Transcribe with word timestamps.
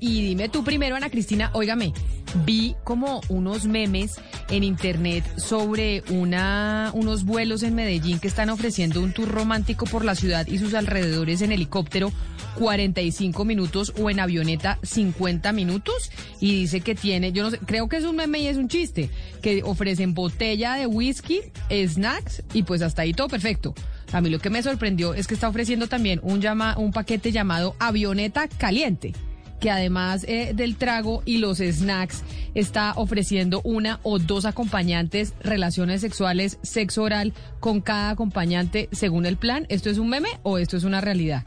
Y 0.00 0.22
dime 0.22 0.48
tú 0.48 0.64
primero, 0.64 0.96
Ana 0.96 1.10
Cristina, 1.10 1.50
óigame, 1.52 1.92
vi 2.46 2.74
como 2.84 3.20
unos 3.28 3.66
memes 3.66 4.16
en 4.48 4.64
internet 4.64 5.24
sobre 5.36 6.02
una, 6.08 6.90
unos 6.94 7.24
vuelos 7.24 7.62
en 7.62 7.74
Medellín 7.74 8.18
que 8.18 8.28
están 8.28 8.48
ofreciendo 8.48 9.02
un 9.02 9.12
tour 9.12 9.28
romántico 9.28 9.84
por 9.84 10.06
la 10.06 10.14
ciudad 10.14 10.46
y 10.46 10.56
sus 10.56 10.72
alrededores 10.72 11.42
en 11.42 11.52
helicóptero 11.52 12.10
45 12.58 13.44
minutos 13.44 13.92
o 14.00 14.08
en 14.08 14.20
avioneta 14.20 14.78
50 14.82 15.52
minutos 15.52 16.10
y 16.40 16.60
dice 16.60 16.80
que 16.80 16.94
tiene, 16.94 17.32
yo 17.32 17.42
no 17.42 17.50
sé, 17.50 17.58
creo 17.58 17.88
que 17.88 17.98
es 17.98 18.04
un 18.04 18.16
meme 18.16 18.38
y 18.40 18.46
es 18.46 18.56
un 18.56 18.68
chiste, 18.68 19.10
que 19.42 19.62
ofrecen 19.62 20.14
botella 20.14 20.76
de 20.76 20.86
whisky, 20.86 21.40
snacks 21.70 22.42
y 22.54 22.62
pues 22.62 22.80
hasta 22.80 23.02
ahí 23.02 23.12
todo 23.12 23.28
perfecto. 23.28 23.74
A 24.12 24.22
mí 24.22 24.30
lo 24.30 24.38
que 24.38 24.50
me 24.50 24.62
sorprendió 24.62 25.12
es 25.12 25.26
que 25.26 25.34
está 25.34 25.48
ofreciendo 25.48 25.88
también 25.88 26.20
un, 26.22 26.40
llama, 26.40 26.76
un 26.78 26.90
paquete 26.90 27.32
llamado 27.32 27.76
avioneta 27.78 28.48
caliente 28.48 29.12
que 29.60 29.70
además 29.70 30.24
eh, 30.26 30.52
del 30.54 30.76
trago 30.76 31.22
y 31.24 31.38
los 31.38 31.58
snacks 31.58 32.22
está 32.54 32.92
ofreciendo 32.96 33.60
una 33.62 34.00
o 34.02 34.18
dos 34.18 34.44
acompañantes, 34.44 35.34
relaciones 35.40 36.00
sexuales, 36.00 36.58
sexo 36.62 37.02
oral 37.02 37.32
con 37.60 37.80
cada 37.80 38.10
acompañante 38.10 38.88
según 38.90 39.26
el 39.26 39.36
plan. 39.36 39.66
¿Esto 39.68 39.90
es 39.90 39.98
un 39.98 40.08
meme 40.08 40.30
o 40.42 40.58
esto 40.58 40.76
es 40.76 40.84
una 40.84 41.00
realidad? 41.00 41.44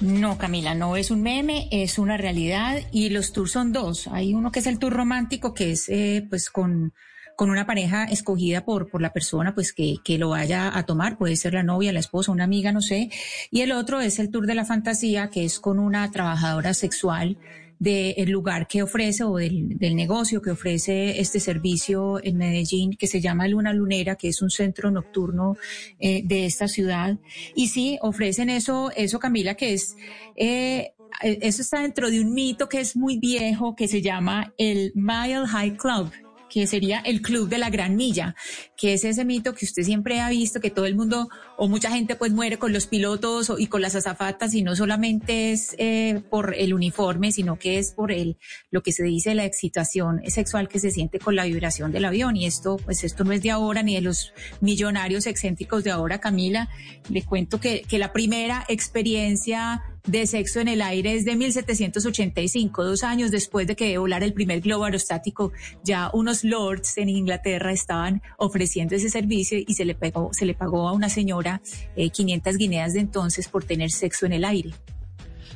No, 0.00 0.38
Camila, 0.38 0.74
no 0.74 0.96
es 0.96 1.10
un 1.10 1.22
meme, 1.22 1.68
es 1.70 1.98
una 1.98 2.16
realidad 2.16 2.80
y 2.90 3.10
los 3.10 3.32
tours 3.32 3.52
son 3.52 3.72
dos. 3.72 4.08
Hay 4.08 4.34
uno 4.34 4.50
que 4.50 4.60
es 4.60 4.66
el 4.66 4.78
tour 4.78 4.92
romántico, 4.92 5.54
que 5.54 5.72
es 5.72 5.88
eh, 5.88 6.26
pues 6.28 6.50
con 6.50 6.92
con 7.40 7.48
una 7.48 7.64
pareja 7.64 8.04
escogida 8.04 8.66
por, 8.66 8.90
por 8.90 9.00
la 9.00 9.14
persona 9.14 9.54
pues 9.54 9.72
que, 9.72 9.94
que 10.04 10.18
lo 10.18 10.28
vaya 10.28 10.76
a 10.76 10.84
tomar, 10.84 11.16
puede 11.16 11.36
ser 11.36 11.54
la 11.54 11.62
novia, 11.62 11.90
la 11.90 11.98
esposa, 11.98 12.32
una 12.32 12.44
amiga, 12.44 12.70
no 12.70 12.82
sé. 12.82 13.08
Y 13.50 13.62
el 13.62 13.72
otro 13.72 14.02
es 14.02 14.18
el 14.18 14.30
tour 14.30 14.46
de 14.46 14.54
la 14.54 14.66
fantasía, 14.66 15.30
que 15.30 15.46
es 15.46 15.58
con 15.58 15.78
una 15.78 16.10
trabajadora 16.10 16.74
sexual 16.74 17.38
del 17.78 18.28
lugar 18.28 18.68
que 18.68 18.82
ofrece 18.82 19.24
o 19.24 19.38
del, 19.38 19.78
del, 19.78 19.96
negocio 19.96 20.42
que 20.42 20.50
ofrece 20.50 21.18
este 21.18 21.40
servicio 21.40 22.22
en 22.22 22.36
Medellín, 22.36 22.92
que 22.92 23.06
se 23.06 23.22
llama 23.22 23.48
Luna 23.48 23.72
Lunera, 23.72 24.16
que 24.16 24.28
es 24.28 24.42
un 24.42 24.50
centro 24.50 24.90
nocturno 24.90 25.56
eh, 25.98 26.20
de 26.22 26.44
esta 26.44 26.68
ciudad. 26.68 27.16
Y 27.54 27.68
sí, 27.68 27.96
ofrecen 28.02 28.50
eso, 28.50 28.90
eso 28.94 29.18
Camila, 29.18 29.54
que 29.54 29.72
es... 29.72 29.96
Eh, 30.36 30.92
eso 31.22 31.62
está 31.62 31.80
dentro 31.80 32.08
de 32.10 32.20
un 32.20 32.34
mito 32.34 32.68
que 32.68 32.80
es 32.80 32.96
muy 32.96 33.18
viejo, 33.18 33.74
que 33.74 33.88
se 33.88 34.00
llama 34.00 34.54
el 34.58 34.92
Mile 34.94 35.46
High 35.46 35.76
Club 35.76 36.12
que 36.50 36.66
sería 36.66 36.98
el 36.98 37.22
Club 37.22 37.48
de 37.48 37.58
la 37.58 37.70
Gran 37.70 37.96
Milla, 37.96 38.34
que 38.76 38.92
es 38.92 39.04
ese 39.04 39.24
mito 39.24 39.54
que 39.54 39.64
usted 39.64 39.84
siempre 39.84 40.20
ha 40.20 40.28
visto, 40.28 40.60
que 40.60 40.70
todo 40.70 40.84
el 40.84 40.96
mundo 40.96 41.28
o 41.56 41.68
mucha 41.68 41.90
gente 41.90 42.16
pues 42.16 42.32
muere 42.32 42.58
con 42.58 42.72
los 42.72 42.86
pilotos 42.86 43.52
y 43.58 43.68
con 43.68 43.80
las 43.80 43.94
azafatas 43.94 44.52
y 44.54 44.62
no 44.62 44.74
solamente 44.74 45.52
es 45.52 45.74
eh, 45.78 46.22
por 46.28 46.54
el 46.56 46.74
uniforme, 46.74 47.32
sino 47.32 47.58
que 47.58 47.78
es 47.78 47.92
por 47.92 48.12
el, 48.12 48.36
lo 48.70 48.82
que 48.82 48.92
se 48.92 49.04
dice 49.04 49.34
la 49.34 49.44
excitación 49.44 50.20
sexual 50.26 50.68
que 50.68 50.80
se 50.80 50.90
siente 50.90 51.18
con 51.18 51.36
la 51.36 51.44
vibración 51.44 51.92
del 51.92 52.04
avión. 52.04 52.36
Y 52.36 52.46
esto, 52.46 52.76
pues 52.84 53.04
esto 53.04 53.24
no 53.24 53.32
es 53.32 53.42
de 53.42 53.50
ahora 53.50 53.82
ni 53.82 53.94
de 53.94 54.00
los 54.00 54.32
millonarios 54.60 55.26
excéntricos 55.26 55.84
de 55.84 55.90
ahora, 55.90 56.20
Camila. 56.20 56.68
Le 57.08 57.22
cuento 57.22 57.60
que, 57.60 57.82
que 57.82 57.98
la 57.98 58.12
primera 58.12 58.64
experiencia 58.68 59.82
de 60.06 60.26
sexo 60.26 60.60
en 60.60 60.68
el 60.68 60.82
aire 60.82 61.14
es 61.14 61.24
de 61.24 61.36
1785, 61.36 62.84
dos 62.84 63.02
años 63.02 63.30
después 63.30 63.66
de 63.66 63.76
que 63.76 63.96
volara 63.98 64.24
el 64.24 64.32
primer 64.32 64.60
globo 64.60 64.84
aerostático, 64.84 65.52
ya 65.84 66.10
unos 66.12 66.44
lords 66.44 66.96
en 66.98 67.08
Inglaterra 67.08 67.72
estaban 67.72 68.22
ofreciendo 68.38 68.94
ese 68.94 69.10
servicio 69.10 69.58
y 69.58 69.74
se 69.74 69.84
le 69.84 69.94
pagó, 69.94 70.30
se 70.32 70.46
le 70.46 70.54
pagó 70.54 70.88
a 70.88 70.92
una 70.92 71.08
señora 71.08 71.60
500 71.96 72.54
eh, 72.54 72.56
guineas 72.58 72.94
de 72.94 73.00
entonces 73.00 73.48
por 73.48 73.64
tener 73.64 73.90
sexo 73.90 74.26
en 74.26 74.32
el 74.32 74.44
aire. 74.44 74.70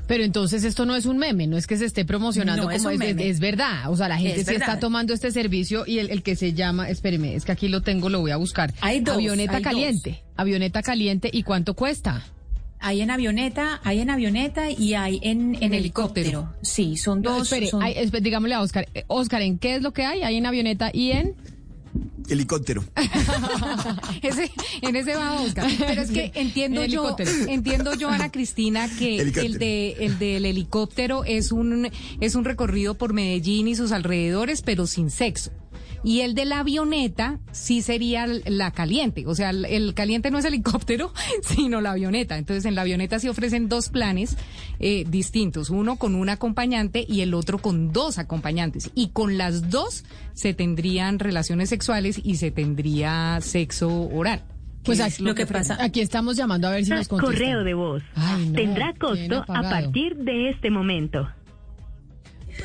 Pero 0.06 0.22
entonces 0.22 0.64
esto 0.64 0.84
no 0.84 0.94
es 0.96 1.06
un 1.06 1.16
meme, 1.16 1.46
no 1.46 1.56
es 1.56 1.66
que 1.66 1.78
se 1.78 1.86
esté 1.86 2.04
promocionando 2.04 2.64
como 2.64 2.90
es, 2.90 3.00
es, 3.00 3.40
verdad. 3.40 3.90
O 3.90 3.96
sea, 3.96 4.08
la 4.08 4.18
gente 4.18 4.44
sí 4.44 4.54
está 4.54 4.78
tomando 4.78 5.14
este 5.14 5.30
servicio 5.30 5.84
y 5.86 5.98
el, 5.98 6.22
que 6.22 6.36
se 6.36 6.52
llama, 6.52 6.90
espéreme, 6.90 7.34
es 7.34 7.44
que 7.44 7.52
aquí 7.52 7.68
lo 7.68 7.80
tengo, 7.80 8.10
lo 8.10 8.20
voy 8.20 8.30
a 8.30 8.36
buscar. 8.36 8.74
Hay 8.82 9.02
avioneta 9.06 9.62
caliente. 9.62 10.22
Avioneta 10.36 10.82
caliente, 10.82 11.30
¿y 11.32 11.42
cuánto 11.42 11.74
cuesta? 11.74 12.22
Hay 12.86 13.00
en 13.00 13.10
avioneta, 13.10 13.80
hay 13.82 14.00
en 14.00 14.10
avioneta 14.10 14.70
y 14.70 14.92
hay 14.92 15.18
en, 15.22 15.56
en 15.62 15.72
helicóptero. 15.72 16.52
Sí, 16.60 16.98
son 16.98 17.22
dos. 17.22 17.50
espere, 17.50 18.20
digámosle 18.20 18.54
a 18.54 18.60
Oscar. 18.60 18.86
Eh, 18.92 19.04
Oscar, 19.06 19.40
¿en 19.40 19.56
qué 19.56 19.76
es 19.76 19.82
lo 19.82 19.94
que 19.94 20.04
hay? 20.04 20.22
Hay 20.22 20.36
en 20.36 20.44
avioneta 20.44 20.90
y 20.92 21.12
en 21.12 21.34
helicóptero. 22.28 22.84
ese, 24.22 24.52
en 24.82 24.96
ese 24.96 25.16
va 25.16 25.40
Oscar. 25.40 25.66
Pero 25.78 26.02
es 26.02 26.10
que 26.10 26.30
entiendo 26.34 26.84
yo, 26.84 27.16
entiendo 27.48 27.94
yo, 27.94 28.10
Ana 28.10 28.30
Cristina, 28.30 28.86
que 28.98 29.16
el 29.16 29.58
de 29.58 29.96
el 30.00 30.18
del 30.18 30.44
helicóptero 30.44 31.24
es 31.24 31.52
un 31.52 31.90
es 32.20 32.34
un 32.34 32.44
recorrido 32.44 32.96
por 32.96 33.14
Medellín 33.14 33.66
y 33.66 33.76
sus 33.76 33.92
alrededores, 33.92 34.60
pero 34.60 34.86
sin 34.86 35.10
sexo. 35.10 35.50
Y 36.04 36.20
el 36.20 36.34
de 36.34 36.44
la 36.44 36.60
avioneta 36.60 37.40
sí 37.50 37.80
sería 37.80 38.26
la 38.26 38.70
caliente. 38.72 39.24
O 39.26 39.34
sea, 39.34 39.50
el, 39.50 39.94
caliente 39.94 40.30
no 40.30 40.38
es 40.38 40.44
helicóptero, 40.44 41.12
sino 41.42 41.80
la 41.80 41.92
avioneta. 41.92 42.36
Entonces, 42.36 42.66
en 42.66 42.74
la 42.74 42.82
avioneta 42.82 43.18
se 43.18 43.30
ofrecen 43.30 43.70
dos 43.70 43.88
planes 43.88 44.36
eh, 44.80 45.04
distintos. 45.08 45.70
Uno 45.70 45.96
con 45.96 46.14
un 46.14 46.28
acompañante 46.28 47.04
y 47.08 47.22
el 47.22 47.32
otro 47.32 47.58
con 47.58 47.92
dos 47.92 48.18
acompañantes. 48.18 48.90
Y 48.94 49.08
con 49.08 49.38
las 49.38 49.70
dos 49.70 50.04
se 50.34 50.52
tendrían 50.52 51.18
relaciones 51.18 51.70
sexuales 51.70 52.20
y 52.22 52.36
se 52.36 52.50
tendría 52.50 53.38
sexo 53.40 53.88
oral. 54.10 54.42
Pues 54.84 55.00
aquí, 55.00 55.22
lo, 55.22 55.34
que, 55.34 55.46
pasa. 55.46 55.78
Aquí 55.82 56.02
estamos 56.02 56.36
llamando 56.36 56.68
a 56.68 56.72
ver 56.72 56.84
si 56.84 56.90
nos 56.90 57.08
contestan. 57.08 57.34
Correo 57.34 57.64
de 57.64 57.72
voz. 57.72 58.02
Tendrá 58.54 58.92
costo 58.92 59.42
a 59.48 59.62
partir 59.62 60.16
de 60.16 60.50
este 60.50 60.70
momento. 60.70 61.26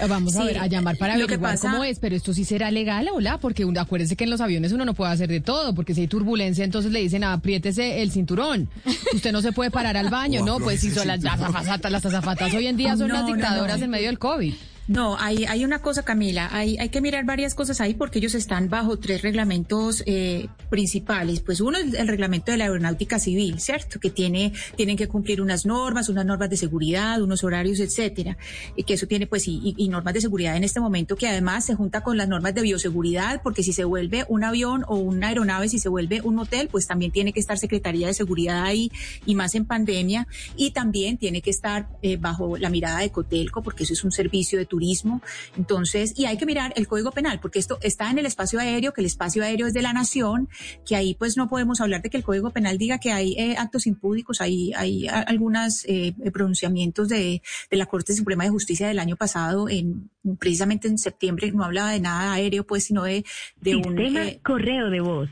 Vamos 0.08 0.36
a 0.36 0.44
ver, 0.46 0.60
a 0.60 0.68
llamar 0.68 0.98
para 0.98 1.16
averiguar 1.16 1.60
cómo 1.60 1.84
es, 1.84 2.00
pero 2.00 2.16
esto 2.16 2.34
sí 2.34 2.46
será 2.46 2.72
legal, 2.72 3.10
hola, 3.14 3.38
porque 3.40 3.66
acuérdense 3.78 4.16
que 4.16 4.24
en 4.24 4.30
los 4.30 4.42
aviones 4.42 4.72
uno 4.72 4.86
no 4.86 4.94
puede 4.94 5.12
hacer 5.12 5.30
de 5.30 5.42
todo, 5.42 5.74
porque 5.76 5.94
si 5.94 6.02
hay 6.02 6.08
turbulencia, 6.08 6.64
entonces 6.64 6.92
le 6.92 7.00
dicen, 7.02 7.24
apriétese 7.24 8.02
el 8.02 8.12
cinturón. 8.12 8.70
Usted 9.14 9.32
no 9.32 9.42
se 9.42 9.52
puede 9.52 9.72
parar 9.72 9.98
al 9.98 10.10
baño, 10.10 10.44
¿no? 10.46 10.60
Pues 10.60 10.82
si 10.82 10.92
son 10.92 11.08
las 11.08 11.24
azafatas, 11.24 11.92
las 11.92 12.06
azafatas 12.06 12.54
hoy 12.54 12.68
en 12.68 12.78
día 12.78 12.96
son 12.96 13.10
las 13.10 13.26
dictadoras 13.26 13.82
en 13.82 13.90
medio 13.90 14.08
del 14.08 14.20
COVID. 14.20 14.54
No, 14.90 15.18
hay, 15.20 15.46
hay 15.46 15.64
una 15.66 15.84
cosa, 15.84 16.02
Camila, 16.02 16.50
hay, 16.52 16.76
hay 16.80 16.90
que 16.90 17.00
mirar 17.00 17.24
varias 17.24 17.54
cosas 17.54 17.80
ahí 17.80 17.94
porque 17.94 18.18
ellos 18.18 18.34
están 18.34 18.70
bajo 18.70 18.98
tres 18.98 19.22
reglamentos 19.22 20.02
eh, 20.08 20.48
principales. 20.72 21.42
Pues 21.42 21.62
uno 21.62 21.78
es 21.78 21.94
el 21.94 22.08
reglamento 22.08 22.52
de 22.52 22.58
la 22.58 22.64
aeronáutica 22.64 23.20
civil, 23.20 23.60
¿cierto? 23.60 24.00
Que 24.00 24.10
tiene, 24.10 24.52
tienen 24.76 24.98
que 24.98 25.08
cumplir 25.08 25.44
unas 25.44 25.68
normas, 25.68 26.10
unas 26.10 26.26
normas 26.26 26.50
de 26.50 26.58
seguridad, 26.58 27.22
unos 27.22 27.44
horarios, 27.44 27.80
etcétera. 27.80 28.36
Y 28.76 28.82
que 28.82 28.96
eso 28.96 29.06
tiene, 29.06 29.28
pues, 29.28 29.48
y, 29.48 29.76
y 29.78 29.90
normas 29.90 30.16
de 30.16 30.22
seguridad 30.22 30.58
en 30.58 30.64
este 30.64 30.80
momento 30.80 31.16
que 31.16 31.28
además 31.28 31.66
se 31.66 31.76
junta 31.76 32.02
con 32.02 32.18
las 32.18 32.28
normas 32.28 32.56
de 32.56 32.64
bioseguridad, 32.64 33.44
porque 33.44 33.62
si 33.62 33.74
se 33.74 33.84
vuelve 33.84 34.26
un 34.28 34.44
avión 34.44 34.86
o 34.88 34.96
una 34.96 35.28
aeronave, 35.28 35.70
si 35.70 35.78
se 35.78 35.90
vuelve 35.90 36.22
un 36.24 36.40
hotel, 36.40 36.68
pues 36.68 36.88
también 36.88 37.12
tiene 37.12 37.32
que 37.32 37.40
estar 37.40 37.60
Secretaría 37.60 38.08
de 38.08 38.16
Seguridad 38.16 38.64
ahí 38.64 38.92
y 39.24 39.36
más 39.36 39.54
en 39.54 39.66
pandemia. 39.66 40.28
Y 40.56 40.72
también 40.72 41.20
tiene 41.20 41.44
que 41.44 41.52
estar 41.52 41.90
eh, 42.02 42.18
bajo 42.18 42.58
la 42.58 42.72
mirada 42.72 43.02
de 43.02 43.12
Cotelco, 43.12 43.62
porque 43.62 43.84
eso 43.84 43.94
es 43.94 44.04
un 44.04 44.12
servicio 44.12 44.58
de 44.58 44.66
turismo 44.66 44.79
turismo. 44.80 45.22
Entonces, 45.58 46.14
y 46.18 46.26
hay 46.26 46.38
que 46.38 46.46
mirar 46.46 46.72
el 46.78 46.88
Código 46.88 47.12
Penal, 47.12 47.40
porque 47.42 47.60
esto 47.60 47.78
está 47.82 48.10
en 48.10 48.18
el 48.18 48.26
espacio 48.26 48.60
aéreo, 48.60 48.94
que 48.94 49.02
el 49.02 49.08
espacio 49.08 49.44
aéreo 49.44 49.68
es 49.68 49.74
de 49.74 49.82
la 49.82 49.92
nación, 49.92 50.48
que 50.86 50.96
ahí 50.96 51.16
pues 51.16 51.36
no 51.36 51.50
podemos 51.50 51.82
hablar 51.82 52.02
de 52.02 52.10
que 52.10 52.18
el 52.18 52.24
Código 52.24 52.52
Penal 52.52 52.78
diga 52.78 52.98
que 52.98 53.12
hay 53.12 53.34
eh, 53.38 53.56
actos 53.58 53.88
impúdicos, 53.88 54.40
hay, 54.40 54.72
hay 54.74 55.08
algunos 55.08 55.84
eh, 55.86 56.14
pronunciamientos 56.32 57.10
de, 57.10 57.42
de 57.70 57.78
la 57.78 57.88
Corte 57.88 58.14
Suprema 58.14 58.46
de 58.46 58.52
Justicia 58.52 58.88
del 58.88 59.00
año 59.00 59.18
pasado, 59.18 59.68
en 59.68 60.10
precisamente 60.40 60.88
en 60.88 60.98
septiembre, 60.98 61.52
no 61.52 61.64
hablaba 61.64 61.92
de 61.92 62.00
nada 62.00 62.34
aéreo, 62.34 62.66
pues, 62.66 62.86
sino 62.86 63.04
de, 63.04 63.26
de 63.60 63.76
un... 63.76 64.00
Eh, 64.00 64.40
correo 64.44 64.90
de 64.90 65.02
voz 65.02 65.30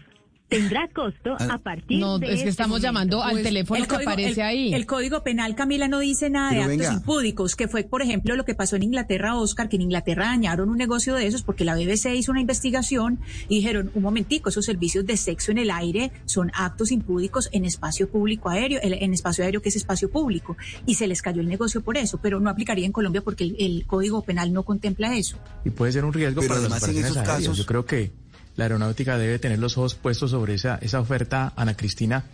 tendrá 0.50 0.88
costo 0.88 1.36
ah, 1.40 1.48
a 1.54 1.58
partir 1.58 2.00
no, 2.00 2.20
de. 2.20 2.28
No, 2.28 2.34
es 2.34 2.44
que 2.44 2.50
estamos 2.50 2.78
este 2.78 2.88
llamando 2.88 3.22
al 3.22 3.32
pues, 3.34 3.44
teléfono 3.44 3.86
que 3.86 3.96
aparece 3.96 4.42
ahí. 4.42 4.74
El 4.74 4.86
Código 4.86 5.24
Penal, 5.24 5.56
Camila, 5.56 5.88
no 5.88 6.00
dice 6.00 6.30
nada 6.30 6.52
de 6.52 6.62
actos 6.62 6.94
impúdicos, 6.94 7.56
que 7.56 7.68
fue, 7.68 7.84
por 7.84 8.02
ejemplo, 8.02 8.36
lo 8.36 8.46
que 8.46 8.56
pasó 8.56 8.76
en 8.76 8.84
Inglaterra, 8.84 9.36
Oscar, 9.36 9.70
que 9.70 9.76
en 9.76 9.84
Inglaterra 9.84 10.28
dañaron 10.28 10.70
un 10.70 10.78
negocio 10.78 11.16
de 11.16 11.28
esos 11.28 11.44
porque 11.44 11.66
la 11.66 11.76
BBC 11.76 12.16
hizo 12.16 12.32
una 12.32 12.42
investigación 12.42 13.20
y 13.50 13.58
dijeron, 13.58 13.92
un 13.94 14.04
momentico, 14.04 14.50
esos 14.50 14.66
servicios 14.66 15.06
de 15.06 15.18
sexo 15.18 15.52
en 15.52 15.58
el 15.58 15.72
aire 15.72 16.12
son 16.26 16.52
actos 16.54 16.92
impúdicos 16.92 17.50
en 17.52 17.66
espacio 17.66 18.10
público 18.10 18.50
aéreo, 18.50 18.80
en 18.82 19.14
espacio 19.14 19.44
aéreo 19.44 19.62
que 19.62 19.70
es 19.70 19.76
espacio 19.76 20.10
público, 20.10 20.58
y 20.86 20.96
se 20.96 21.08
les 21.08 21.22
cayó 21.22 21.42
el 21.42 21.48
negocio 21.48 21.82
por 21.82 21.98
eso, 21.98 22.20
pero 22.22 22.40
no 22.40 22.50
aplicaría 22.50 22.86
en 22.86 22.92
Colombia 22.92 23.22
porque 23.22 23.44
el, 23.44 23.86
Código 23.86 24.22
Penal 24.24 24.54
no 24.54 24.64
contempla 24.64 25.16
eso. 25.16 25.38
Y 25.64 25.70
puede 25.70 25.92
ser 25.92 26.06
un 26.06 26.14
riesgo 26.14 26.42
pero 26.42 26.56
para 26.56 26.62
además 26.62 26.88
en 26.88 26.98
esos 26.98 27.18
casos. 27.18 27.58
Yo 27.58 27.66
creo 27.66 27.86
que 27.86 28.12
la 28.58 28.66
aeronáutica 28.66 29.18
debe 29.18 29.40
tener 29.40 29.60
los 29.60 29.78
ojos 29.78 29.96
puestos 29.96 30.32
sobre 30.32 30.56
esa, 30.56 30.80
oferta, 31.00 31.54
Ana 31.56 31.78
Cristina, 31.78 32.26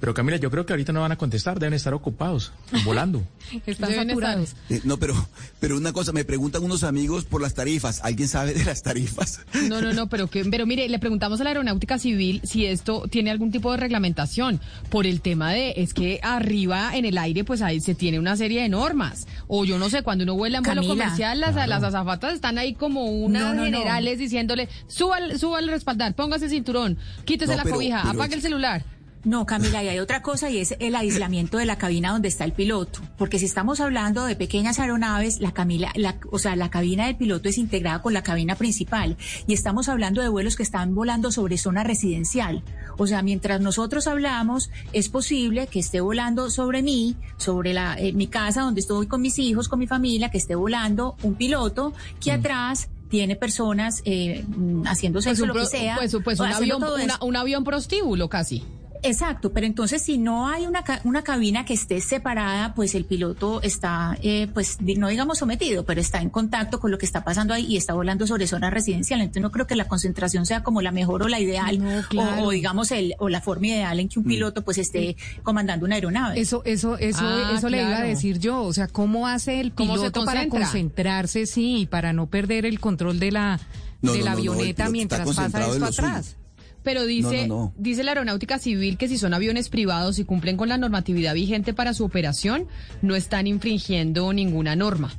Pero 0.00 0.14
Camila, 0.14 0.38
yo 0.38 0.50
creo 0.50 0.64
que 0.64 0.72
ahorita 0.72 0.92
no 0.92 1.02
van 1.02 1.12
a 1.12 1.16
contestar, 1.16 1.58
deben 1.58 1.74
estar 1.74 1.92
ocupados, 1.92 2.52
volando. 2.84 3.22
Están 3.66 3.94
saturados. 3.94 4.56
Eh, 4.70 4.80
no, 4.84 4.96
pero, 4.96 5.14
pero 5.60 5.76
una 5.76 5.92
cosa, 5.92 6.12
me 6.12 6.24
preguntan 6.24 6.64
unos 6.64 6.84
amigos 6.84 7.26
por 7.26 7.42
las 7.42 7.54
tarifas. 7.54 8.00
¿Alguien 8.02 8.26
sabe 8.26 8.54
de 8.54 8.64
las 8.64 8.82
tarifas? 8.82 9.40
No, 9.68 9.82
no, 9.82 9.92
no, 9.92 10.08
pero 10.08 10.28
que, 10.28 10.44
pero 10.46 10.66
mire, 10.66 10.88
le 10.88 10.98
preguntamos 10.98 11.40
a 11.40 11.44
la 11.44 11.50
aeronáutica 11.50 11.98
civil 11.98 12.40
si 12.44 12.64
esto 12.64 13.04
tiene 13.10 13.30
algún 13.30 13.50
tipo 13.50 13.70
de 13.72 13.76
reglamentación 13.76 14.60
por 14.88 15.06
el 15.06 15.20
tema 15.20 15.52
de, 15.52 15.74
es 15.76 15.92
que 15.92 16.18
arriba 16.22 16.96
en 16.96 17.04
el 17.04 17.18
aire, 17.18 17.44
pues 17.44 17.60
ahí 17.60 17.80
se 17.80 17.94
tiene 17.94 18.18
una 18.18 18.36
serie 18.36 18.62
de 18.62 18.68
normas. 18.70 19.26
O 19.48 19.66
yo 19.66 19.78
no 19.78 19.90
sé, 19.90 20.02
cuando 20.02 20.24
uno 20.24 20.34
vuela 20.34 20.58
en 20.58 20.64
vuelo 20.64 20.86
comercial, 20.86 21.40
las, 21.40 21.54
las 21.54 21.82
azafatas 21.82 22.34
están 22.34 22.56
ahí 22.56 22.74
como 22.74 23.04
unas 23.04 23.54
generales 23.54 24.18
diciéndole, 24.18 24.68
suba, 24.88 25.18
suba 25.36 25.58
el 25.58 25.68
respaldar, 25.68 26.14
póngase 26.14 26.48
cinturón, 26.48 26.96
quítese 27.26 27.54
la 27.54 27.64
cobija, 27.64 28.08
apague 28.08 28.34
el 28.34 28.42
celular. 28.42 28.82
No, 29.22 29.44
Camila, 29.44 29.84
y 29.84 29.88
hay 29.88 29.98
otra 29.98 30.22
cosa 30.22 30.48
y 30.48 30.58
es 30.58 30.74
el 30.78 30.94
aislamiento 30.94 31.58
de 31.58 31.66
la 31.66 31.76
cabina 31.76 32.12
donde 32.12 32.28
está 32.28 32.44
el 32.44 32.52
piloto. 32.52 33.00
Porque 33.18 33.38
si 33.38 33.44
estamos 33.44 33.80
hablando 33.80 34.24
de 34.24 34.34
pequeñas 34.34 34.78
aeronaves, 34.78 35.40
la, 35.40 35.52
Camila, 35.52 35.92
la, 35.94 36.16
o 36.30 36.38
sea, 36.38 36.56
la 36.56 36.70
cabina 36.70 37.06
del 37.06 37.16
piloto 37.16 37.50
es 37.50 37.58
integrada 37.58 38.00
con 38.00 38.14
la 38.14 38.22
cabina 38.22 38.54
principal. 38.54 39.18
Y 39.46 39.52
estamos 39.52 39.90
hablando 39.90 40.22
de 40.22 40.30
vuelos 40.30 40.56
que 40.56 40.62
están 40.62 40.94
volando 40.94 41.32
sobre 41.32 41.58
zona 41.58 41.84
residencial. 41.84 42.62
O 42.96 43.06
sea, 43.06 43.20
mientras 43.22 43.60
nosotros 43.60 44.06
hablamos, 44.06 44.70
es 44.94 45.10
posible 45.10 45.66
que 45.66 45.80
esté 45.80 46.00
volando 46.00 46.50
sobre 46.50 46.82
mí, 46.82 47.14
sobre 47.36 47.74
la, 47.74 47.98
eh, 47.98 48.14
mi 48.14 48.26
casa 48.26 48.62
donde 48.62 48.80
estoy 48.80 49.06
con 49.06 49.20
mis 49.20 49.38
hijos, 49.38 49.68
con 49.68 49.80
mi 49.80 49.86
familia, 49.86 50.30
que 50.30 50.38
esté 50.38 50.54
volando 50.54 51.16
un 51.22 51.34
piloto 51.34 51.92
que 52.20 52.32
mm. 52.32 52.40
atrás 52.40 52.88
tiene 53.10 53.36
personas 53.36 54.00
eh, 54.06 54.46
haciendo 54.86 55.20
sexo, 55.20 55.44
pues 55.44 55.48
lo 55.48 55.60
que 55.60 55.66
sea. 55.66 55.96
Pues, 55.96 56.16
pues 56.24 56.40
un, 56.40 56.46
avión, 56.46 56.82
un 57.20 57.36
avión 57.36 57.64
prostíbulo 57.64 58.30
casi. 58.30 58.64
Exacto, 59.02 59.52
pero 59.52 59.66
entonces 59.66 60.02
si 60.02 60.18
no 60.18 60.48
hay 60.48 60.66
una, 60.66 60.84
una 61.04 61.22
cabina 61.22 61.64
que 61.64 61.74
esté 61.74 62.00
separada, 62.00 62.74
pues 62.74 62.94
el 62.94 63.04
piloto 63.04 63.62
está, 63.62 64.16
eh, 64.22 64.48
pues 64.52 64.78
no 64.80 65.08
digamos 65.08 65.38
sometido, 65.38 65.84
pero 65.84 66.00
está 66.00 66.20
en 66.20 66.30
contacto 66.30 66.80
con 66.80 66.90
lo 66.90 66.98
que 66.98 67.06
está 67.06 67.24
pasando 67.24 67.54
ahí 67.54 67.66
y 67.66 67.76
está 67.76 67.94
volando 67.94 68.26
sobre 68.26 68.46
zona 68.46 68.70
residencial. 68.70 69.20
Entonces 69.20 69.42
no 69.42 69.50
creo 69.50 69.66
que 69.66 69.76
la 69.76 69.86
concentración 69.86 70.46
sea 70.46 70.62
como 70.62 70.82
la 70.82 70.92
mejor 70.92 71.22
o 71.22 71.28
la 71.28 71.40
ideal 71.40 71.80
o, 72.16 72.50
digamos 72.50 72.90
el 72.92 73.14
o 73.18 73.28
la 73.28 73.40
forma 73.40 73.68
ideal 73.68 74.00
en 74.00 74.08
que 74.08 74.18
un 74.18 74.26
mm. 74.26 74.28
piloto 74.28 74.62
pues 74.62 74.78
esté 74.78 75.16
comandando 75.42 75.86
una 75.86 75.94
aeronave. 75.94 76.40
Eso 76.40 76.62
eso 76.64 76.96
eso 76.98 77.22
ah, 77.22 77.54
eso 77.56 77.68
le 77.68 77.78
iba 77.78 77.98
a 77.98 78.02
decir 78.02 78.38
yo, 78.38 78.62
o 78.62 78.72
sea, 78.72 78.88
cómo 78.88 79.26
hace 79.26 79.60
el 79.60 79.72
piloto 79.72 80.24
para 80.24 80.48
concentrarse, 80.48 81.46
sí, 81.46 81.88
para 81.90 82.12
no 82.12 82.26
perder 82.26 82.66
el 82.66 82.80
control 82.80 83.18
de 83.18 83.32
la 83.32 83.60
de 84.02 84.22
la 84.22 84.32
avioneta 84.32 84.88
mientras 84.88 85.26
pasa 85.26 85.46
esto 85.46 85.84
atrás. 85.84 86.36
Pero 86.82 87.04
dice, 87.04 87.48
dice 87.76 88.04
la 88.04 88.12
Aeronáutica 88.12 88.58
Civil 88.58 88.96
que 88.96 89.08
si 89.08 89.18
son 89.18 89.34
aviones 89.34 89.68
privados 89.68 90.18
y 90.18 90.24
cumplen 90.24 90.56
con 90.56 90.68
la 90.68 90.78
normatividad 90.78 91.34
vigente 91.34 91.74
para 91.74 91.92
su 91.92 92.04
operación, 92.04 92.66
no 93.02 93.16
están 93.16 93.46
infringiendo 93.46 94.32
ninguna 94.32 94.76
norma 94.76 95.12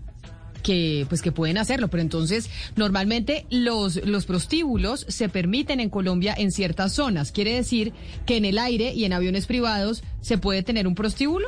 que 0.62 1.06
pues 1.10 1.22
que 1.22 1.32
pueden 1.32 1.58
hacerlo, 1.58 1.90
pero 1.90 2.02
entonces 2.02 2.50
normalmente 2.76 3.46
los 3.50 4.06
los 4.06 4.26
prostíbulos 4.26 5.06
se 5.10 5.28
permiten 5.28 5.80
en 5.80 5.90
Colombia 5.90 6.36
en 6.38 6.52
ciertas 6.52 6.94
zonas. 6.94 7.32
Quiere 7.32 7.56
decir 7.56 7.94
que 8.26 8.38
en 8.38 8.46
el 8.46 8.58
aire 8.60 8.94
y 8.94 9.06
en 9.06 9.14
aviones 9.14 9.48
privados 9.48 10.04
se 10.22 10.38
puede 10.38 10.64
tener 10.64 10.88
un 10.88 10.96
prostíbulo. 10.96 11.48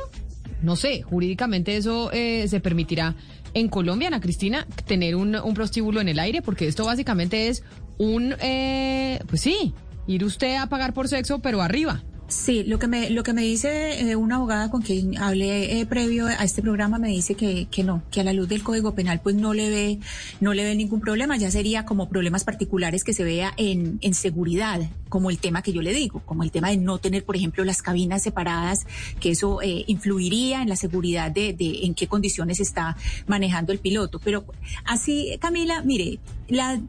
No 0.62 0.76
sé, 0.76 1.02
jurídicamente 1.02 1.76
eso 1.76 2.10
eh, 2.12 2.46
se 2.48 2.58
permitirá 2.58 3.14
en 3.52 3.68
Colombia, 3.68 4.08
Ana 4.08 4.20
Cristina, 4.20 4.66
tener 4.86 5.14
un, 5.14 5.36
un 5.36 5.54
prostíbulo 5.54 6.00
en 6.00 6.08
el 6.08 6.18
aire, 6.18 6.42
porque 6.42 6.66
esto 6.66 6.84
básicamente 6.84 7.48
es 7.48 7.62
un, 7.98 8.34
eh, 8.40 9.20
pues 9.28 9.42
sí, 9.42 9.74
ir 10.06 10.24
usted 10.24 10.56
a 10.56 10.68
pagar 10.68 10.92
por 10.94 11.08
sexo, 11.08 11.38
pero 11.40 11.62
arriba. 11.62 12.02
Sí, 12.26 12.64
lo 12.64 12.78
que 12.78 12.88
me, 12.88 13.10
lo 13.10 13.22
que 13.22 13.34
me 13.34 13.42
dice 13.42 14.00
eh, 14.00 14.16
una 14.16 14.36
abogada 14.36 14.70
con 14.70 14.80
quien 14.80 15.18
hablé 15.18 15.80
eh, 15.80 15.86
previo 15.86 16.26
a 16.26 16.42
este 16.42 16.62
programa 16.62 16.98
me 16.98 17.08
dice 17.08 17.34
que, 17.34 17.66
que 17.70 17.84
no, 17.84 18.02
que 18.10 18.20
a 18.20 18.24
la 18.24 18.32
luz 18.32 18.48
del 18.48 18.62
Código 18.62 18.94
Penal 18.94 19.20
pues 19.22 19.36
no 19.36 19.52
le 19.52 19.68
ve, 19.68 19.98
no 20.40 20.54
le 20.54 20.64
ve 20.64 20.74
ningún 20.74 21.00
problema, 21.00 21.36
ya 21.36 21.50
sería 21.50 21.84
como 21.84 22.08
problemas 22.08 22.44
particulares 22.44 23.04
que 23.04 23.12
se 23.12 23.24
vea 23.24 23.52
en, 23.58 23.98
en 24.00 24.14
seguridad, 24.14 24.80
como 25.14 25.30
el 25.30 25.38
tema 25.38 25.62
que 25.62 25.72
yo 25.72 25.80
le 25.80 25.92
digo, 25.92 26.22
como 26.26 26.42
el 26.42 26.50
tema 26.50 26.70
de 26.70 26.76
no 26.76 26.98
tener, 26.98 27.24
por 27.24 27.36
ejemplo, 27.36 27.62
las 27.62 27.82
cabinas 27.82 28.24
separadas, 28.24 28.84
que 29.20 29.30
eso 29.30 29.62
eh, 29.62 29.84
influiría 29.86 30.60
en 30.60 30.68
la 30.68 30.74
seguridad 30.74 31.30
de, 31.30 31.54
en 31.60 31.94
qué 31.94 32.08
condiciones 32.08 32.58
está 32.58 32.96
manejando 33.28 33.70
el 33.70 33.78
piloto. 33.78 34.18
Pero 34.18 34.44
así, 34.84 35.38
Camila, 35.40 35.82
mire, 35.82 36.18
la, 36.48 36.82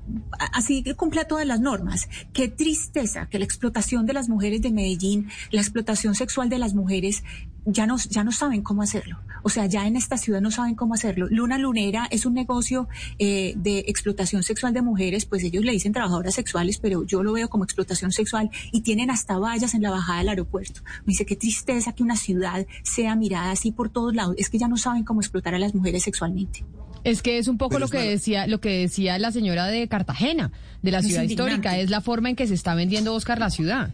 así 0.53 0.83
cumple 0.95 1.23
todas 1.25 1.45
las 1.45 1.59
normas. 1.59 2.09
Qué 2.33 2.47
tristeza 2.47 3.27
que 3.27 3.37
la 3.37 3.45
explotación 3.45 4.07
de 4.07 4.13
las 4.13 4.27
mujeres 4.27 4.63
de 4.63 4.71
Medellín, 4.71 5.29
la 5.51 5.61
explotación 5.61 6.15
sexual 6.15 6.49
de 6.49 6.57
las 6.57 6.73
mujeres, 6.73 7.21
ya 7.65 7.85
no, 7.87 7.97
ya 7.97 8.23
no 8.23 8.31
saben 8.31 8.61
cómo 8.61 8.81
hacerlo. 8.81 9.19
O 9.43 9.49
sea, 9.49 9.65
ya 9.65 9.87
en 9.87 9.95
esta 9.95 10.17
ciudad 10.17 10.41
no 10.41 10.51
saben 10.51 10.75
cómo 10.75 10.93
hacerlo. 10.93 11.27
Luna 11.29 11.57
Lunera 11.57 12.07
es 12.09 12.25
un 12.25 12.33
negocio 12.33 12.87
eh, 13.19 13.53
de 13.57 13.85
explotación 13.87 14.43
sexual 14.43 14.73
de 14.73 14.81
mujeres, 14.81 15.25
pues 15.25 15.43
ellos 15.43 15.63
le 15.63 15.71
dicen 15.71 15.93
trabajadoras 15.93 16.35
sexuales, 16.35 16.79
pero 16.79 17.05
yo 17.05 17.23
lo 17.23 17.33
veo 17.33 17.49
como 17.49 17.63
explotación 17.63 18.11
sexual 18.11 18.49
y 18.71 18.81
tienen 18.81 19.09
hasta 19.09 19.37
vallas 19.37 19.73
en 19.73 19.81
la 19.81 19.91
bajada 19.91 20.19
del 20.19 20.29
aeropuerto. 20.29 20.81
Me 21.01 21.11
dice, 21.11 21.25
qué 21.25 21.35
tristeza 21.35 21.93
que 21.93 22.03
una 22.03 22.15
ciudad 22.15 22.65
sea 22.83 23.15
mirada 23.15 23.51
así 23.51 23.71
por 23.71 23.89
todos 23.89 24.15
lados. 24.15 24.35
Es 24.37 24.49
que 24.49 24.57
ya 24.57 24.67
no 24.67 24.77
saben 24.77 25.03
cómo 25.03 25.21
explotar 25.21 25.55
a 25.55 25.59
las 25.59 25.75
mujeres 25.75 26.03
sexualmente. 26.03 26.63
Es 27.03 27.21
que 27.21 27.37
es 27.37 27.47
un 27.47 27.59
poco 27.59 27.77
lo 27.77 27.87
que 27.87 27.99
decía, 27.99 28.47
lo 28.47 28.59
que 28.59 28.79
decía 28.79 29.19
la 29.19 29.31
señora 29.31 29.67
de 29.67 29.87
Cartagena, 29.87 30.51
de 30.81 30.91
la 30.91 31.03
ciudad 31.03 31.21
histórica, 31.21 31.77
es 31.77 31.91
la 31.91 32.01
forma 32.01 32.29
en 32.29 32.35
que 32.35 32.47
se 32.47 32.55
está 32.55 32.73
vendiendo 32.73 33.13
Oscar 33.13 33.37
la 33.37 33.51
ciudad. 33.51 33.93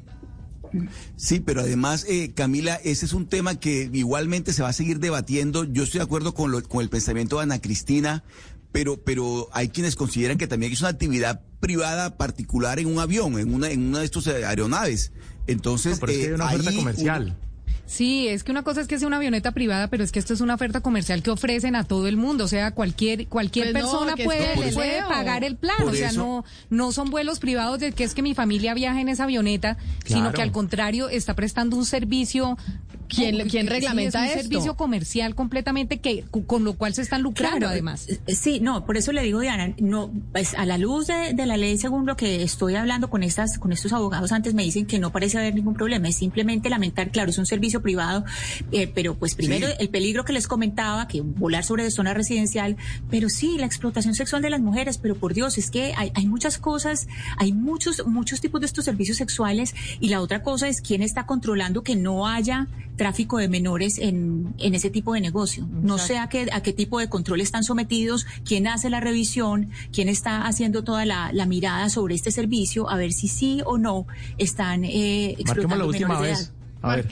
Sí, 1.15 1.39
pero 1.39 1.61
además, 1.61 2.05
eh, 2.07 2.31
Camila, 2.33 2.75
ese 2.83 3.05
es 3.05 3.13
un 3.13 3.27
tema 3.27 3.59
que 3.59 3.89
igualmente 3.93 4.53
se 4.53 4.63
va 4.63 4.69
a 4.69 4.73
seguir 4.73 4.99
debatiendo. 4.99 5.63
Yo 5.65 5.83
estoy 5.83 5.99
de 5.99 6.05
acuerdo 6.05 6.33
con, 6.33 6.51
lo, 6.51 6.63
con 6.63 6.81
el 6.81 6.89
pensamiento 6.89 7.37
de 7.37 7.43
Ana 7.43 7.59
Cristina, 7.59 8.23
pero, 8.71 9.01
pero 9.01 9.49
hay 9.53 9.69
quienes 9.69 9.95
consideran 9.95 10.37
que 10.37 10.47
también 10.47 10.71
es 10.71 10.81
una 10.81 10.89
actividad 10.89 11.41
privada 11.59 12.17
particular 12.17 12.79
en 12.79 12.87
un 12.87 12.99
avión, 12.99 13.39
en 13.39 13.53
una, 13.53 13.69
en 13.69 13.83
una 13.83 13.99
de 13.99 14.05
estos 14.05 14.27
eh, 14.27 14.45
aeronaves. 14.45 15.11
Entonces, 15.47 16.01
no, 16.01 16.07
es 16.07 16.29
una 16.29 16.45
oferta 16.45 16.75
comercial. 16.75 17.37
Sí, 17.91 18.29
es 18.29 18.45
que 18.45 18.53
una 18.53 18.63
cosa 18.63 18.79
es 18.79 18.87
que 18.87 18.97
sea 18.97 19.05
una 19.05 19.17
avioneta 19.17 19.51
privada, 19.51 19.89
pero 19.89 20.01
es 20.01 20.13
que 20.13 20.19
esto 20.19 20.33
es 20.33 20.39
una 20.39 20.53
oferta 20.53 20.79
comercial 20.79 21.21
que 21.21 21.29
ofrecen 21.29 21.75
a 21.75 21.83
todo 21.83 22.07
el 22.07 22.15
mundo, 22.15 22.45
o 22.45 22.47
sea, 22.47 22.71
cualquier 22.71 23.27
cualquier 23.27 23.73
pues 23.73 23.83
persona 23.83 24.15
puede, 24.15 24.71
puede 24.71 25.01
pagar 25.01 25.43
el 25.43 25.57
plan, 25.57 25.85
o 25.85 25.93
sea, 25.93 26.13
no 26.13 26.45
no 26.69 26.93
son 26.93 27.09
vuelos 27.09 27.39
privados 27.39 27.81
de 27.81 27.91
que 27.91 28.05
es 28.05 28.13
que 28.13 28.21
mi 28.21 28.33
familia 28.33 28.73
viaja 28.73 29.01
en 29.01 29.09
esa 29.09 29.25
avioneta, 29.25 29.77
sino 30.05 30.31
que 30.31 30.41
al 30.41 30.53
contrario 30.53 31.09
está 31.09 31.33
prestando 31.33 31.75
un 31.75 31.85
servicio 31.85 32.57
¿Quién, 33.13 33.49
¿quién 33.49 33.67
reglamenta 33.67 34.25
es 34.25 34.35
un 34.35 34.41
servicio 34.43 34.75
comercial 34.75 35.35
completamente 35.35 35.99
que 35.99 36.23
con 36.47 36.63
lo 36.63 36.73
cual 36.73 36.93
se 36.93 37.01
están 37.01 37.21
lucrando 37.21 37.67
además. 37.67 38.07
Eh, 38.07 38.35
sí, 38.35 38.59
no, 38.59 38.85
por 38.85 38.97
eso 38.97 39.11
le 39.11 39.21
digo 39.21 39.39
Diana, 39.39 39.73
no 39.79 40.11
pues 40.31 40.53
a 40.53 40.65
la 40.65 40.77
luz 40.77 41.07
de, 41.07 41.33
de, 41.33 41.45
la 41.45 41.57
ley 41.57 41.77
según 41.77 42.05
lo 42.05 42.15
que 42.15 42.43
estoy 42.43 42.75
hablando 42.75 43.09
con 43.09 43.23
estas 43.23 43.57
con 43.59 43.71
estos 43.71 43.93
abogados 43.93 44.31
antes 44.31 44.53
me 44.53 44.63
dicen 44.63 44.85
que 44.85 44.99
no 44.99 45.11
parece 45.11 45.37
haber 45.37 45.55
ningún 45.55 45.73
problema, 45.73 46.07
es 46.07 46.15
simplemente 46.15 46.69
lamentar, 46.69 47.11
claro, 47.11 47.29
es 47.29 47.37
un 47.37 47.45
servicio 47.45 47.81
privado, 47.81 48.23
eh, 48.71 48.87
pero 48.87 49.15
pues 49.15 49.35
primero 49.35 49.67
el 49.79 49.89
peligro 49.89 50.23
que 50.25 50.33
les 50.33 50.47
comentaba, 50.47 51.07
que 51.07 51.21
volar 51.21 51.63
sobre 51.63 51.89
zona 51.91 52.13
residencial, 52.13 52.77
pero 53.09 53.29
sí, 53.29 53.57
la 53.57 53.65
explotación 53.65 54.15
sexual 54.15 54.41
de 54.41 54.49
las 54.49 54.61
mujeres, 54.61 54.97
pero 54.97 55.15
por 55.15 55.33
Dios, 55.33 55.57
es 55.57 55.71
que 55.71 55.93
hay, 55.95 56.11
hay 56.15 56.27
muchas 56.27 56.57
cosas, 56.57 57.07
hay 57.37 57.51
muchos, 57.51 58.05
muchos 58.05 58.41
tipos 58.41 58.61
de 58.61 58.67
estos 58.67 58.85
servicios 58.85 59.17
sexuales 59.17 59.75
y 59.99 60.09
la 60.09 60.21
otra 60.21 60.43
cosa 60.43 60.67
es 60.67 60.81
quién 60.81 61.01
está 61.01 61.25
controlando 61.25 61.83
que 61.83 61.95
no 61.95 62.27
haya 62.27 62.67
tráfico 63.01 63.39
de 63.39 63.47
menores 63.47 63.97
en, 63.97 64.53
en 64.59 64.75
ese 64.75 64.91
tipo 64.91 65.15
de 65.15 65.21
negocio. 65.21 65.67
No 65.71 65.97
sé 65.97 66.19
a 66.19 66.29
qué, 66.29 66.49
a 66.51 66.61
qué 66.61 66.71
tipo 66.71 66.99
de 66.99 67.09
control 67.09 67.41
están 67.41 67.63
sometidos, 67.63 68.27
quién 68.45 68.67
hace 68.67 68.91
la 68.91 68.99
revisión, 68.99 69.71
quién 69.91 70.07
está 70.07 70.45
haciendo 70.45 70.83
toda 70.83 71.03
la, 71.03 71.31
la 71.33 71.47
mirada 71.47 71.89
sobre 71.89 72.13
este 72.13 72.29
servicio, 72.29 72.91
a 72.91 72.97
ver 72.97 73.11
si 73.11 73.27
sí 73.27 73.63
o 73.65 73.79
no 73.79 74.05
están 74.37 74.85
eh, 74.85 75.31
explotando 75.39 75.87
menores 75.87 76.49
de 76.49 76.61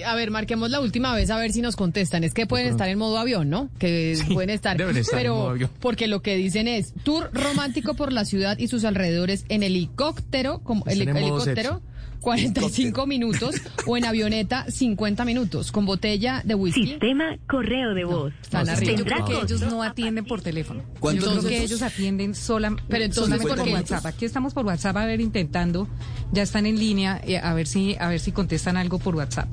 a 0.03 0.15
ver. 0.15 0.31
marquemos 0.31 0.69
la 0.69 0.79
última 0.79 1.13
vez 1.13 1.29
a 1.29 1.37
ver 1.37 1.53
si 1.53 1.61
nos 1.61 1.75
contestan. 1.75 2.23
Es 2.23 2.33
que 2.33 2.47
pueden 2.47 2.67
estar 2.67 2.89
en 2.89 2.97
modo 2.97 3.17
avión, 3.17 3.49
¿no? 3.49 3.69
Que 3.77 4.17
pueden 4.33 4.49
estar. 4.49 4.77
pero 5.11 5.55
porque 5.79 6.07
lo 6.07 6.21
que 6.21 6.35
dicen 6.35 6.67
es 6.67 6.93
tour 7.03 7.29
romántico 7.33 7.93
por 7.93 8.11
la 8.11 8.25
ciudad 8.25 8.57
y 8.57 8.67
sus 8.67 8.83
alrededores 8.83 9.45
en 9.49 9.63
helicóptero, 9.63 10.59
como 10.59 10.85
el, 10.85 11.07
helicóptero. 11.07 11.81
45 12.19 13.07
minutos 13.07 13.55
o 13.85 13.97
en 13.97 14.05
avioneta 14.05 14.69
50 14.69 15.25
minutos 15.25 15.71
con 15.71 15.85
botella 15.85 16.41
de 16.43 16.55
whisky. 16.55 16.87
Sistema 16.87 17.37
correo 17.47 17.93
de 17.93 18.05
voz. 18.05 18.33
Yo 18.51 19.05
creo 19.05 19.25
que 19.25 19.33
ellos 19.33 19.61
no 19.61 19.83
atienden 19.83 20.25
por 20.25 20.41
teléfono. 20.41 20.83
Yo 21.01 21.21
creo 21.21 21.41
que 21.41 21.63
ellos 21.63 21.81
atienden 21.81 22.35
sola, 22.35 22.75
pero 22.87 23.05
entonces 23.05 23.39
por 23.41 23.59
WhatsApp. 23.59 24.05
Aquí 24.05 24.25
estamos 24.25 24.53
por 24.53 24.65
WhatsApp 24.65 24.97
a 24.97 25.05
ver 25.05 25.21
intentando, 25.21 25.87
ya 26.31 26.43
están 26.43 26.65
en 26.65 26.77
línea 26.79 27.21
eh, 27.25 27.37
a 27.37 27.53
ver 27.53 27.67
si 27.67 27.95
a 27.99 28.07
ver 28.07 28.19
si 28.19 28.31
contestan 28.31 28.77
algo 28.77 28.99
por 28.99 29.15
WhatsApp. 29.15 29.47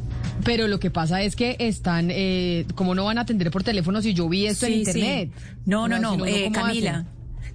Pero 0.45 0.69
lo 0.69 0.79
que 0.79 0.91
pasa 0.91 1.23
es 1.23 1.35
que 1.35 1.57
están, 1.59 2.09
eh, 2.11 2.67
como 2.75 2.95
no 2.95 3.05
van 3.05 3.19
a 3.19 3.23
atender 3.23 3.51
por 3.51 3.65
teléfono 3.65 4.03
si 4.03 4.15
yo 4.15 4.29
vi 4.29 4.47
esto 4.47 4.67
en 4.67 4.75
internet? 4.75 5.31
No, 5.65 5.89
no, 5.89 5.99
no, 5.99 6.25
eh, 6.27 6.51
Camila. 6.53 7.07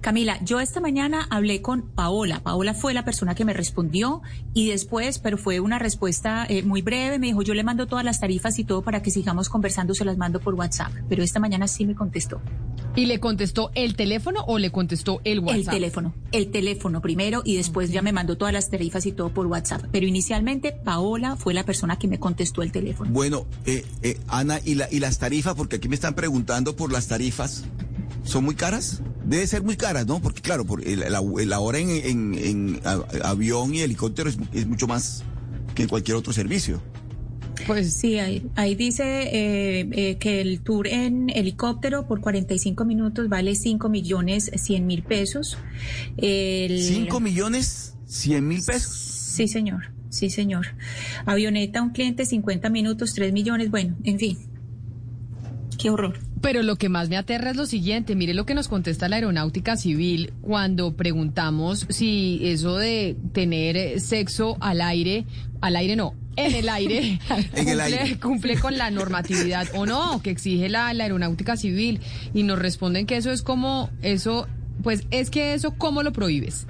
Camila, 0.02 0.36
yo 0.42 0.58
esta 0.58 0.80
mañana 0.80 1.28
hablé 1.30 1.62
con 1.62 1.82
Paola. 1.82 2.40
Paola 2.42 2.74
fue 2.74 2.92
la 2.92 3.04
persona 3.04 3.36
que 3.36 3.44
me 3.44 3.52
respondió 3.52 4.20
y 4.52 4.68
después, 4.68 5.20
pero 5.20 5.38
fue 5.38 5.60
una 5.60 5.78
respuesta 5.78 6.44
eh, 6.48 6.64
muy 6.64 6.82
breve. 6.82 7.20
Me 7.20 7.28
dijo, 7.28 7.42
yo 7.42 7.54
le 7.54 7.62
mando 7.62 7.86
todas 7.86 8.04
las 8.04 8.18
tarifas 8.18 8.58
y 8.58 8.64
todo 8.64 8.82
para 8.82 9.00
que 9.00 9.12
sigamos 9.12 9.48
conversando, 9.48 9.94
se 9.94 10.04
las 10.04 10.18
mando 10.18 10.40
por 10.40 10.54
WhatsApp. 10.54 10.90
Pero 11.08 11.22
esta 11.22 11.38
mañana 11.38 11.68
sí 11.68 11.86
me 11.86 11.94
contestó. 11.94 12.40
¿Y 12.96 13.06
le 13.06 13.20
contestó 13.20 13.70
el 13.76 13.94
teléfono 13.94 14.42
o 14.48 14.58
le 14.58 14.72
contestó 14.72 15.20
el 15.22 15.38
WhatsApp? 15.38 15.58
El 15.58 15.66
teléfono, 15.66 16.14
el 16.32 16.50
teléfono 16.50 17.00
primero 17.00 17.42
y 17.44 17.54
después 17.54 17.92
ya 17.92 18.02
me 18.02 18.10
mandó 18.10 18.36
todas 18.36 18.52
las 18.52 18.70
tarifas 18.70 19.06
y 19.06 19.12
todo 19.12 19.32
por 19.32 19.46
WhatsApp. 19.46 19.84
Pero 19.92 20.04
inicialmente 20.04 20.72
Paola 20.72 21.36
fue 21.36 21.54
la 21.54 21.62
persona 21.62 21.96
que 21.96 22.08
me 22.08 22.18
contestó 22.18 22.62
el 22.62 22.72
teléfono. 22.72 23.08
Bueno, 23.12 23.46
eh, 23.66 23.86
eh, 24.02 24.18
Ana, 24.26 24.58
¿y, 24.64 24.74
la, 24.74 24.88
¿y 24.90 24.98
las 24.98 25.20
tarifas? 25.20 25.54
Porque 25.54 25.76
aquí 25.76 25.88
me 25.88 25.94
están 25.94 26.14
preguntando 26.14 26.74
por 26.74 26.90
las 26.90 27.06
tarifas. 27.06 27.62
¿Son 28.24 28.44
muy 28.44 28.56
caras? 28.56 29.00
Debe 29.32 29.46
ser 29.46 29.62
muy 29.62 29.76
caras, 29.76 30.06
¿no? 30.06 30.20
Porque 30.20 30.42
claro, 30.42 30.66
por 30.66 30.86
la, 30.86 31.60
hora 31.60 31.78
en, 31.78 32.80
avión 33.24 33.74
y 33.74 33.80
helicóptero 33.80 34.28
es, 34.28 34.66
mucho 34.66 34.86
más 34.86 35.24
que 35.74 35.84
en 35.84 35.88
cualquier 35.88 36.18
otro 36.18 36.34
servicio. 36.34 36.82
Pues 37.66 37.94
sí, 37.94 38.18
ahí, 38.18 38.46
ahí 38.56 38.74
dice 38.74 39.04
eh, 39.04 39.88
eh, 39.90 40.16
que 40.18 40.42
el 40.42 40.60
tour 40.60 40.86
en 40.86 41.30
helicóptero 41.30 42.06
por 42.06 42.20
45 42.20 42.84
minutos 42.84 43.30
vale 43.30 43.54
5 43.54 43.88
millones 43.88 44.50
100 44.54 44.86
mil 44.86 45.02
pesos. 45.02 45.56
El... 46.18 46.72
¿5 47.08 47.18
millones 47.22 47.94
100 48.04 48.46
mil 48.46 48.62
pesos? 48.62 48.92
Sí, 48.92 49.48
señor. 49.48 49.92
Sí, 50.10 50.28
señor. 50.28 50.66
Avioneta, 51.24 51.80
un 51.80 51.92
cliente, 51.92 52.26
50 52.26 52.68
minutos, 52.68 53.14
3 53.14 53.32
millones. 53.32 53.70
Bueno, 53.70 53.96
en 54.04 54.18
fin. 54.18 54.51
Qué 55.82 55.90
horror. 55.90 56.16
Pero 56.40 56.62
lo 56.62 56.76
que 56.76 56.88
más 56.88 57.08
me 57.08 57.16
aterra 57.16 57.50
es 57.50 57.56
lo 57.56 57.66
siguiente, 57.66 58.14
mire 58.14 58.34
lo 58.34 58.46
que 58.46 58.54
nos 58.54 58.68
contesta 58.68 59.08
la 59.08 59.16
aeronáutica 59.16 59.76
civil 59.76 60.32
cuando 60.40 60.94
preguntamos 60.94 61.86
si 61.88 62.38
eso 62.40 62.76
de 62.76 63.16
tener 63.32 63.76
eh, 63.76 63.98
sexo 63.98 64.56
al 64.60 64.80
aire, 64.80 65.24
al 65.60 65.74
aire 65.74 65.96
no, 65.96 66.14
en 66.36 66.54
el 66.54 66.68
aire, 66.68 67.18
cumple, 68.22 68.60
con 68.60 68.78
la 68.78 68.92
normatividad 68.92 69.66
o 69.74 69.84
no, 69.84 70.22
que 70.22 70.30
exige 70.30 70.68
la, 70.68 70.94
la 70.94 71.02
aeronáutica 71.02 71.56
civil. 71.56 72.00
Y 72.32 72.44
nos 72.44 72.60
responden 72.60 73.04
que 73.04 73.16
eso 73.16 73.32
es 73.32 73.42
como, 73.42 73.90
eso 74.02 74.46
pues 74.82 75.04
es 75.10 75.30
que 75.30 75.54
eso, 75.54 75.72
¿cómo 75.72 76.02
lo 76.02 76.12
prohíbes? 76.12 76.66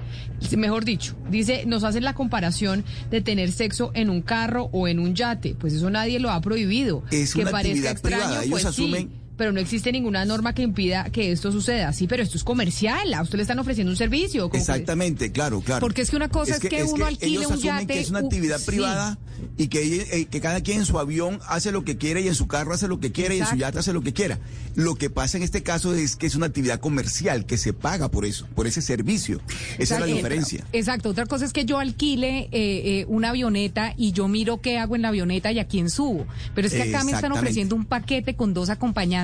Mejor 0.57 0.85
dicho, 0.85 1.15
dice, 1.29 1.63
nos 1.65 1.83
hacen 1.83 2.03
la 2.03 2.13
comparación 2.13 2.83
de 3.09 3.21
tener 3.21 3.51
sexo 3.51 3.91
en 3.93 4.09
un 4.09 4.21
carro 4.21 4.69
o 4.71 4.87
en 4.87 4.99
un 4.99 5.15
yate. 5.15 5.55
Pues 5.55 5.73
eso 5.73 5.89
nadie 5.89 6.19
lo 6.19 6.31
ha 6.31 6.41
prohibido. 6.41 7.03
Es 7.11 7.33
que 7.33 7.45
parezca 7.45 7.91
extraño, 7.91 8.41
pues 8.49 8.65
asumen 8.65 9.22
pero 9.37 9.51
no 9.51 9.59
existe 9.59 9.91
ninguna 9.91 10.25
norma 10.25 10.53
que 10.53 10.61
impida 10.61 11.09
que 11.09 11.31
esto 11.31 11.51
suceda. 11.51 11.93
Sí, 11.93 12.07
pero 12.07 12.23
esto 12.23 12.37
es 12.37 12.43
comercial, 12.43 13.13
a 13.13 13.21
usted 13.21 13.37
le 13.37 13.43
están 13.43 13.59
ofreciendo 13.59 13.91
un 13.91 13.97
servicio. 13.97 14.49
Exactamente, 14.53 15.31
claro, 15.31 15.61
claro. 15.61 15.79
Porque 15.79 16.01
es 16.01 16.09
que 16.09 16.15
una 16.15 16.29
cosa 16.29 16.55
es, 16.55 16.59
que, 16.59 16.83
uno 16.83 17.05
alquile 17.05 17.47
un 17.47 17.57
yate. 17.57 17.87
que 17.87 17.99
es 17.99 18.09
una 18.09 18.19
actividad 18.19 18.63
privada 18.63 19.17
y 19.57 19.67
que, 19.67 20.07
eh, 20.11 20.25
que 20.25 20.41
cada 20.41 20.61
quien 20.61 20.79
en 20.79 20.85
su 20.85 20.99
avión 20.99 21.39
hace 21.47 21.71
lo 21.71 21.83
que 21.83 21.97
quiere 21.97 22.21
y 22.21 22.27
en 22.27 22.35
su 22.35 22.47
carro 22.47 22.73
hace 22.73 22.87
lo 22.87 22.99
que 22.99 23.11
quiere 23.11 23.35
y 23.35 23.39
en 23.39 23.47
su 23.47 23.55
yate 23.55 23.79
hace 23.79 23.93
lo 23.93 24.01
que 24.01 24.13
quiera. 24.13 24.39
Lo 24.75 24.95
que 24.95 25.09
pasa 25.09 25.37
en 25.37 25.43
este 25.43 25.63
caso 25.63 25.93
es 25.93 26.15
que 26.15 26.27
es 26.27 26.35
una 26.35 26.47
actividad 26.47 26.79
comercial 26.79 27.45
que 27.45 27.57
se 27.57 27.73
paga 27.73 28.09
por 28.09 28.25
eso, 28.25 28.47
por 28.55 28.67
ese 28.67 28.81
servicio. 28.81 29.41
Esa 29.77 29.95
es 29.95 29.99
la 29.99 30.05
diferencia. 30.05 30.63
Exacto. 30.73 31.09
Otra 31.09 31.25
cosa 31.25 31.45
es 31.45 31.53
que 31.53 31.65
yo 31.65 31.79
alquile 31.79 32.49
eh, 32.51 32.51
eh, 32.51 33.05
una 33.07 33.29
avioneta 33.29 33.93
y 33.97 34.11
yo 34.11 34.27
miro 34.27 34.61
qué 34.61 34.77
hago 34.77 34.95
en 34.95 35.01
la 35.01 35.09
avioneta 35.09 35.51
y 35.51 35.59
a 35.59 35.67
quién 35.67 35.89
subo. 35.89 36.25
Pero 36.55 36.67
es 36.67 36.73
que 36.73 36.83
acá 36.83 37.03
me 37.03 37.11
están 37.11 37.31
ofreciendo 37.31 37.75
un 37.75 37.85
paquete 37.85 38.35
con 38.35 38.53
dos 38.53 38.69
acompañantes 38.69 39.22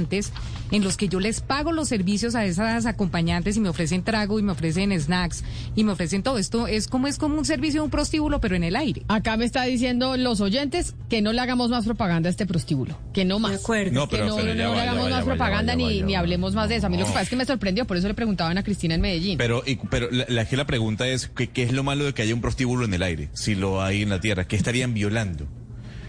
en 0.72 0.84
los 0.84 0.98
que 0.98 1.10
yo 1.10 1.20
les 1.20 1.42
pago 1.42 1.72
los 1.72 1.90
servicios 1.90 2.36
a 2.36 2.46
esas 2.46 2.86
acompañantes 2.86 3.58
y 3.58 3.60
me 3.60 3.70
ofrecen 3.70 4.04
trago 4.04 4.40
y 4.40 4.44
me 4.44 4.52
ofrecen 4.52 4.98
snacks 5.00 5.44
y 5.76 5.84
me 5.84 5.92
ofrecen 5.92 6.24
todo 6.24 6.38
esto. 6.38 6.68
Es 6.68 6.88
como 6.88 7.08
es 7.08 7.18
como 7.18 7.38
un 7.38 7.46
servicio 7.46 7.82
de 7.82 7.86
un 7.86 7.92
prostíbulo, 7.92 8.40
pero 8.40 8.56
en 8.56 8.64
el 8.64 8.76
aire. 8.76 9.04
Acá 9.08 9.38
me 9.38 9.46
está 9.46 9.64
diciendo 9.64 10.18
los 10.18 10.42
oyentes 10.42 10.96
que 11.10 11.22
no 11.22 11.34
le 11.34 11.42
hagamos 11.42 11.70
más 11.70 11.86
propaganda 11.86 12.30
a 12.30 12.32
este 12.32 12.46
prostíbulo, 12.46 12.98
que 13.14 13.26
no 13.26 13.40
más. 13.40 13.62
No, 13.92 14.08
que 14.08 14.20
no, 14.20 14.40
le 14.40 14.64
hagamos 14.64 15.10
más 15.10 15.26
propaganda 15.26 15.76
ni, 15.76 16.02
ni 16.02 16.16
hablemos 16.16 16.54
más 16.54 16.70
de 16.70 16.78
eso. 16.78 16.88
A 16.88 16.90
mí 16.90 16.98
lo 16.98 17.06
que 17.06 17.12
pasa 17.12 17.24
es 17.24 17.30
que 17.30 17.36
me 17.36 17.46
sorprendió, 17.46 17.86
por 17.86 17.98
eso 17.98 18.08
le 18.08 18.14
preguntaban 18.14 18.58
a 18.58 18.64
Cristina 18.64 18.96
en 18.96 19.02
Medellín. 19.02 19.38
Pero, 19.38 19.64
pero 19.90 20.10
la, 20.12 20.48
la 20.50 20.66
pregunta 20.66 21.08
es, 21.08 21.28
¿qué, 21.28 21.50
¿qué 21.50 21.64
es 21.64 21.72
lo 21.72 21.84
malo 21.84 22.06
de 22.06 22.14
que 22.14 22.22
haya 22.22 22.34
un 22.34 22.42
prostíbulo 22.42 22.86
en 22.86 22.94
el 22.94 23.04
aire? 23.04 23.30
Si 23.34 23.56
lo 23.56 23.82
hay 23.82 24.02
en 24.02 24.10
la 24.10 24.20
tierra, 24.20 24.48
¿qué 24.48 24.56
estarían 24.56 24.94
violando? 24.94 25.48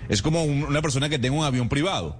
Es 0.08 0.22
como 0.22 0.42
una 0.44 0.82
persona 0.82 1.08
que 1.08 1.18
tenga 1.18 1.38
un 1.38 1.44
avión 1.44 1.68
privado 1.68 2.18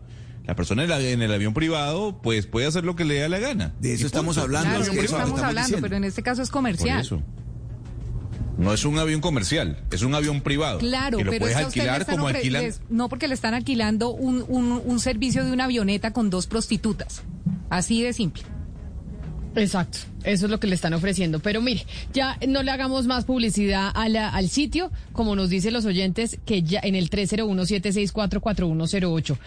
la 0.50 0.57
persona 0.57 0.83
en, 0.83 1.23
el 1.23 1.33
avión 1.33 1.54
privado, 1.54 2.19
pues 2.21 2.47
puede 2.47 2.66
hacer 2.66 2.83
lo 2.83 2.97
que 2.97 3.04
le 3.04 3.21
da 3.21 3.28
la 3.28 3.38
gana. 3.38 3.73
De 3.78 3.95
eso 3.95 4.04
estamos 4.04 4.37
hablando. 4.37 4.69
Claro, 4.69 4.85
de 4.85 4.99
eso 4.99 5.16
estamos, 5.16 5.40
hablando, 5.40 5.78
pero 5.80 5.95
en 5.95 6.02
este 6.02 6.25
caso 6.25 6.42
es 6.42 6.50
comercial. 6.50 6.97
Por 6.97 7.19
eso. 7.19 7.23
No 8.59 8.75
es 8.75 8.85
un 8.85 8.99
avión 8.99 9.21
comercial, 9.21 9.78
es 9.92 10.02
un 10.02 10.12
avión 10.12 10.40
privado. 10.40 10.80
Claro, 10.80 11.19
que 11.19 11.25
lo 11.25 11.38
puedes 11.38 11.54
alquilar 11.54 12.04
como 12.04 12.26
alquilan. 12.26 12.73
no, 12.88 13.09
porque 13.09 13.28
le 13.28 13.35
están 13.35 13.54
alquilando 13.54 14.11
un, 14.11 14.45
un, 14.49 14.83
un 14.85 14.99
servicio 14.99 15.45
de 15.45 15.52
una 15.52 15.66
avioneta 15.66 16.12
con 16.12 16.30
dos 16.30 16.49
prostitutas. 16.49 17.23
Así 17.69 18.02
de 18.02 18.12
simple. 18.12 18.42
Exacto, 19.54 19.99
eso 20.25 20.47
es 20.47 20.50
lo 20.50 20.59
que 20.59 20.66
le 20.66 20.75
están 20.75 20.95
ofreciendo. 20.95 21.38
Pero 21.38 21.62
mire, 21.62 21.87
ya 22.12 22.37
no 22.49 22.64
le 22.64 22.73
hagamos 22.73 23.07
más 23.07 23.25
publicidad 23.25 23.92
a 23.95 24.02
al 24.02 24.49
sitio, 24.49 24.90
como 25.12 25.37
nos 25.37 25.49
dicen 25.49 25.75
los 25.75 25.85
oyentes, 25.85 26.40
que 26.45 26.64
ya 26.64 26.80
en 26.83 26.97
el 26.97 27.09
301 27.09 27.66
764 27.66 28.40
4108 28.40 29.38